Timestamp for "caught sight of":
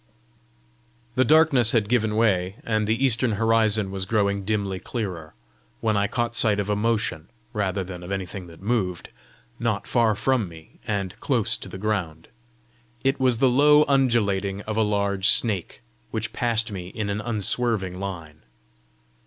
6.07-6.71